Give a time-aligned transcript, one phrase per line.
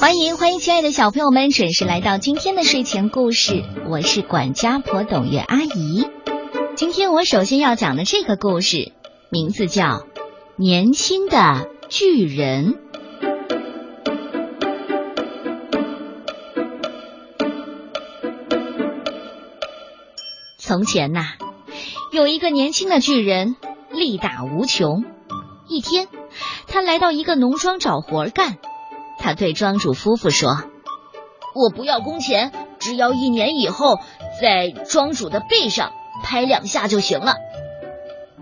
[0.00, 3.62] 欢迎欢迎，亲爱的小朋友们，准时来到今天的睡前故事。
[3.90, 6.06] 我是管家婆董月阿姨。
[6.74, 8.92] 今天我首先要讲的这个故事，
[9.28, 9.84] 名字叫
[10.56, 12.72] 《年轻的巨人》。
[20.56, 21.34] 从前呐，
[22.10, 23.54] 有一个年轻的巨人，
[23.92, 25.04] 力大无穷。
[25.68, 26.08] 一天，
[26.66, 28.56] 他来到一个农庄找活干。
[29.20, 30.64] 他对庄主夫妇说
[31.54, 33.98] ：“我不要工钱，只要一年以后
[34.40, 37.34] 在庄主的背上拍两下就行了。”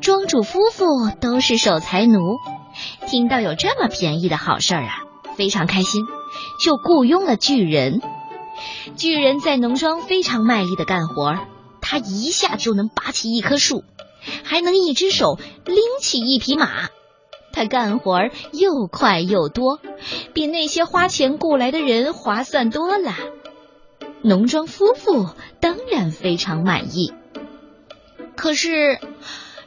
[0.00, 2.20] 庄主夫妇都是守财奴，
[3.08, 4.92] 听到有这么便宜的好事儿啊，
[5.34, 6.04] 非常开心，
[6.64, 8.00] 就雇佣了巨人。
[8.96, 11.36] 巨人在农庄非常卖力的干活，
[11.80, 13.82] 他一下就能拔起一棵树，
[14.44, 16.88] 还能一只手拎起一匹马。
[17.58, 18.20] 他干活
[18.52, 19.80] 又快又多，
[20.32, 23.12] 比那些花钱雇来的人划算多了。
[24.22, 27.12] 农庄夫妇当然非常满意。
[28.36, 29.00] 可是，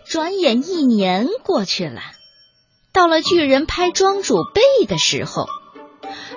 [0.06, 2.00] 转眼一年过去了，
[2.94, 5.48] 到了巨人拍庄主背的时候，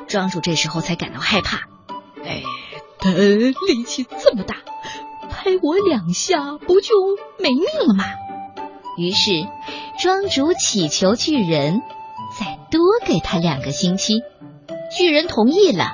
[0.08, 1.68] 庄主这时候才感到害怕。
[2.24, 2.42] 哎，
[2.98, 4.56] 他力气这么大，
[5.30, 6.94] 拍我两下不就
[7.38, 8.04] 没命了吗？
[8.96, 9.30] 于是。
[9.96, 11.80] 庄主祈求巨人
[12.36, 14.22] 再多给他两个星期，
[14.94, 15.92] 巨人同意了。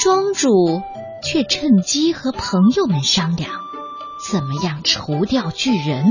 [0.00, 0.82] 庄主
[1.22, 3.52] 却趁机和朋友们商量，
[4.28, 6.06] 怎么样除掉巨人。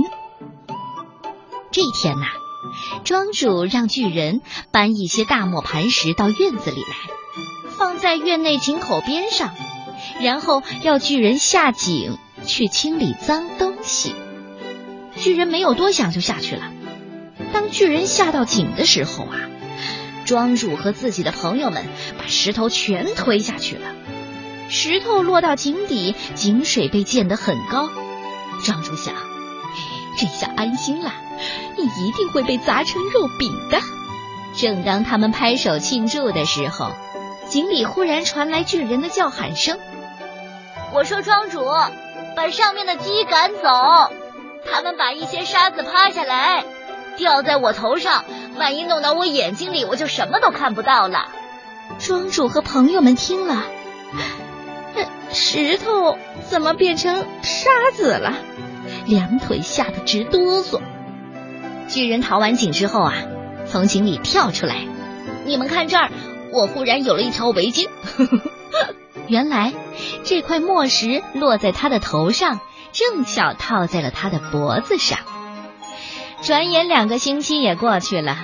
[1.72, 2.26] 这天呐，
[3.04, 4.40] 庄主让巨人
[4.72, 6.96] 搬一些大磨盘石到院子里来，
[7.78, 9.54] 放在院内井口边上，
[10.22, 14.16] 然后要巨人下井去清理脏东西。
[15.16, 16.72] 巨人没有多想，就下去了。
[17.54, 19.38] 当巨人下到井的时候啊，
[20.26, 21.86] 庄主和自己的朋友们
[22.18, 23.88] 把石头全推下去了。
[24.70, 27.90] 石头落到井底，井水被溅得很高。
[28.64, 29.14] 庄主想，
[30.18, 31.14] 这下安心了，
[31.78, 33.80] 你一定会被砸成肉饼的。
[34.58, 36.92] 正当他们拍手庆祝的时候，
[37.50, 39.78] 井里忽然传来巨人的叫喊声
[40.94, 41.66] ：“我说，庄主，
[42.36, 43.60] 把上面的鸡赶走，
[44.70, 46.66] 他们把一些沙子趴下来。”
[47.16, 48.26] 掉在我头上，
[48.58, 51.30] 万一弄到我眼睛里，我就什么都看不到了。
[52.00, 53.66] 庄主和朋友们听了，
[55.32, 56.18] 石头
[56.50, 58.34] 怎么变成沙子了？
[59.06, 60.82] 两腿吓得直哆嗦。
[61.88, 63.14] 巨人逃完井之后啊，
[63.68, 64.88] 从井里跳出来。
[65.46, 66.10] 你们看这儿，
[66.52, 67.90] 我忽然有了一条围巾。
[69.28, 69.72] 原来
[70.24, 72.60] 这块墨石落在他的头上，
[72.94, 75.20] 正巧套在了他的脖子上。
[76.42, 78.38] 转眼两个星期也过去了，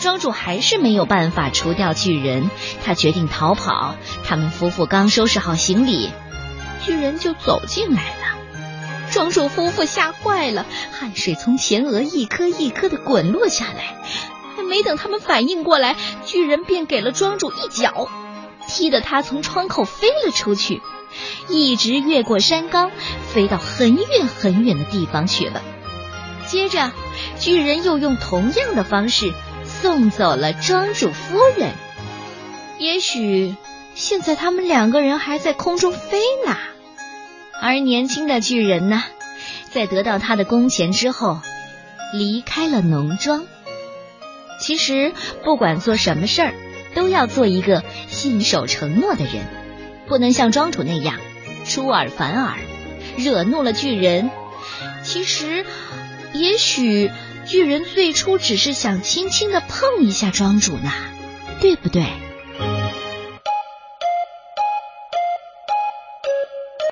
[0.00, 2.50] 庄主还是没有办法除掉巨人。
[2.84, 3.96] 他决定逃跑。
[4.24, 6.10] 他们夫妇刚收拾好行李，
[6.84, 8.36] 巨人就走进来了。
[9.10, 13.96] 庄主夫妇吓坏了，汗水从前额一颗一颗的滚落下来。
[14.56, 18.08] 还没等他们反应过来，巨人便给了庄主一脚，
[18.66, 20.82] 踢得他从窗口飞了出去，
[21.48, 22.90] 一直越过山岗，
[23.36, 25.62] 飞到很远很远的地方去了。
[26.46, 26.90] 接着，
[27.38, 31.72] 巨人又用同样的方式送走了庄主夫人。
[32.78, 33.54] 也许
[33.94, 36.56] 现在他们两个人还在空中飞呢。
[37.60, 39.04] 而年轻的巨人呢，
[39.70, 41.40] 在得到他的工钱之后，
[42.14, 43.44] 离开了农庄。
[44.58, 45.12] 其实，
[45.44, 46.54] 不管做什么事儿，
[46.94, 49.46] 都要做一个信守承诺的人，
[50.08, 51.18] 不能像庄主那样
[51.66, 52.54] 出尔反尔，
[53.16, 54.30] 惹怒了巨人。
[55.02, 55.64] 其实。
[56.32, 57.10] 也许
[57.46, 60.92] 巨人最初只是想轻轻的碰一下庄主呢，
[61.62, 62.04] 对不对？